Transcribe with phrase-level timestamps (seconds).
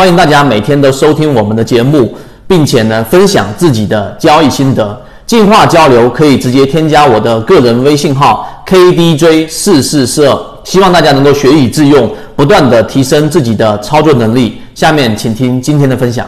[0.00, 2.16] 欢迎大家每天都收听我们的节目，
[2.48, 4.98] 并且呢分享自己的交易心得。
[5.26, 14.62] 进化交流可以直接添加我的个人微信号 KDJ 四四四二，希望大家能够学以致用，不断的提升自己的操作能力。
[14.74, 16.26] 下面请听今天的分享。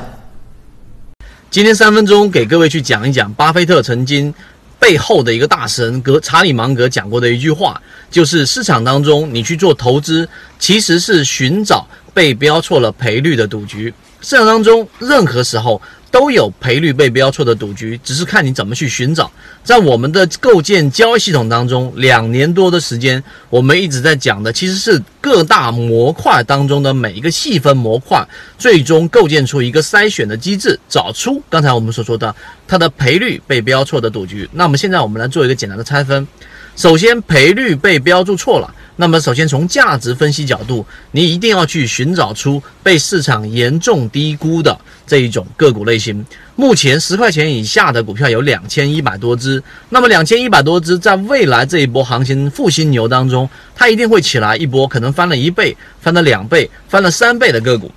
[1.50, 4.34] 今天三分钟给各位去讲一讲巴菲特曾经
[4.82, 7.80] 背后的一个大神格查理芒格讲过的一句话，
[8.10, 13.94] 就是市场当中你去做投资，其实是寻找被标错了赔率的赌局。
[14.22, 15.80] 市场当中任何时候。
[16.12, 19.32] 都有赔率被标错的赌局，只是看你怎么去寻找。
[19.64, 28.22] 在我们的构建交易系统当中，两年多的时间，我们一直在讲的其实是各大模块当中的每一个细分模块，
[28.58, 32.36] 最终构建出一个筛选的机制，找出刚才我们所说的
[32.68, 34.46] 它的赔率被标错的赌局。
[34.52, 36.28] 那么现在我们来做一个简单的拆分。
[36.74, 38.74] 首先，赔率被标注错了。
[38.96, 46.24] 那么，首先从价值分析角度，你一定要去寻找出被市场严重低估的这一种个股类型。
[46.56, 49.62] 目前十块钱以下的股票有两千一百多只。
[49.88, 57.90] 那么两千一百多只，在未来这一波行情复兴牛当中，它一定会起来一波，可能翻了一倍、翻了两倍、翻了三倍的个股。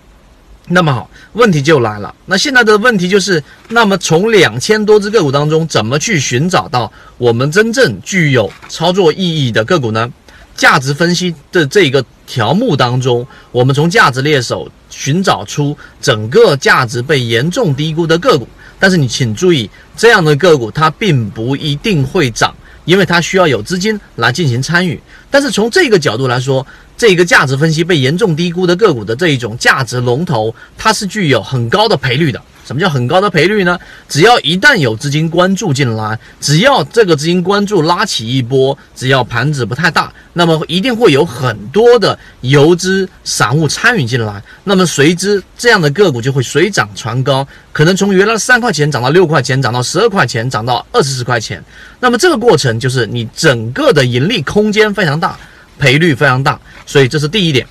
[0.67, 2.13] 那么好，问题就来了。
[2.25, 10.11] 那现在的问题就是，那么从两千多只个股当中，怎么去寻找到我们真正具有操作意义的个股呢？
[10.55, 18.47] 价值分析的这个条目当中，我们从价值猎手寻找出整个价值被严重低估的个股。
[18.79, 22.55] 但是你请注意，这样的个股它并不一定会涨，
[22.85, 24.99] 因为它需要有资金来进行参与。
[25.29, 26.65] 但是从这个角度来说，
[26.97, 32.41] 这个价值分析被严重低估的个股的这一种价值龙头，它是具有很高的赔率的。
[32.65, 33.77] 什么叫很高的赔率呢？
[34.09, 51.63] 只要一旦有资金关注进来，只要这个资金关注拉起一波，只要盘子不太大，那么一定会有很多的游资散户参与进来，那么随之这样的个股就会水涨船高，可能从原来三块钱涨到六块钱，涨到十二块钱，涨到二十四块钱。
[51.99, 55.37] 那么这个过程就是你整个的盈利空间非常大。
[55.77, 57.67] 赔率非常大，所以这是第一点。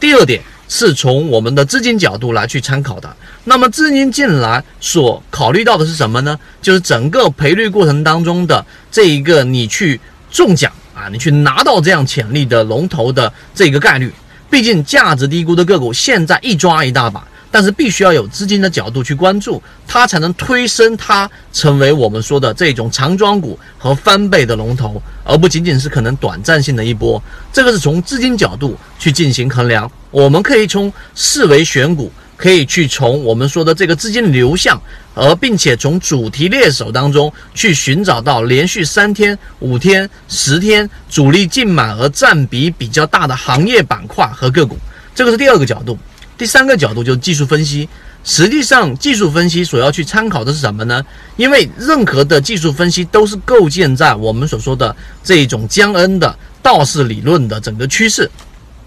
[0.00, 3.16] 第二点是从我们的资金角度来去参考的。
[3.44, 6.38] 那么资金进来所考虑到的是什么呢？
[6.62, 14.12] 就是整个赔率过程当中的这一个你去中奖啊，你去拿到这样潜力的龙头的这个概率。
[14.50, 17.26] 毕竟价值低估的个股现在一抓一大把。
[17.54, 27.22] 但是必须要有资金的角度去关注它，才能推升它成为我们说的这种长庄股和翻倍的龙头，而不仅仅是可能短暂性的一波。
[27.52, 29.88] 这个是从资金角度去进行衡量。
[30.10, 34.76] 我们可以从四维选股，可以去从我们说的这个资金流向，
[35.14, 44.76] 而并且从主题猎手当中去寻找到连续三天、五天、十天主力净买额占比比较大的行业板块和个股。
[45.14, 45.96] 这个是第二个角度。
[46.36, 47.88] 第三个角度就是技术分析，
[48.24, 51.04] 实际上技术分析所要去参考的是什么呢？
[51.36, 58.30] 因为任何的技术分析都是构建在我们所说的这种江恩的道氏理论的整个趋势。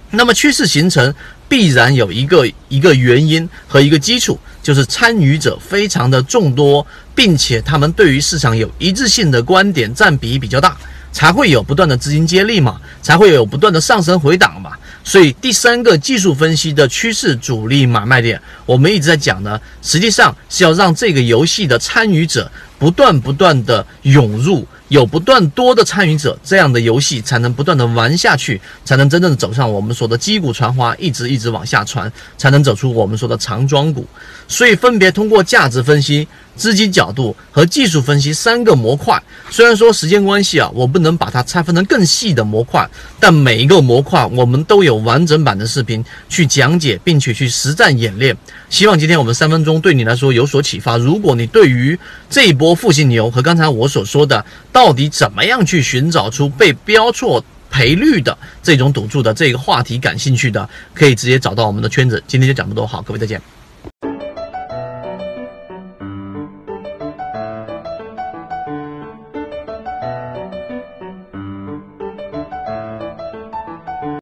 [0.10, 1.14] 那么趋势形成
[1.50, 10.78] 必然有一个一个原因和一个基础，就是参与者非常的众多，并且他们对于市场有一致性的观点占比比较大，
[11.12, 14.72] 才会有不断的资金接力嘛，才会有不断的上升回档嘛。
[15.08, 24.68] 所以第三个技术分析的趋势主力买卖点，我们一直在讲呢，实际上是要让这个游戏的参与者不断不断的涌入。
[24.90, 34.06] 有不断多的参与者，这样的游戏才能不断的玩下去，才能真正的走上我们说的击鼓传花，一直一直往下传，才能走出我们说的长庄股。
[34.48, 36.26] 所以分别通过价值分析、
[36.56, 39.22] 资金角度和技术分析三个模块。
[39.50, 48.36] 虽然说时间关系啊，我不能把它拆分成更细的模块，但每一个模块我们都有完整版的视频去讲解，并且去实战演练。
[48.70, 50.96] 希望今天我们三分钟对你来说有所启发。
[50.96, 52.00] 如果你对于
[52.30, 54.44] 这一波复兴牛和刚才我所说的，
[54.78, 62.24] 到底怎么样去寻找出被标错赔率的这种赌注的这个话题感兴趣的，可以直接找到我们的圈子。
[62.28, 63.42] 今天就讲这么多，好，各位再见。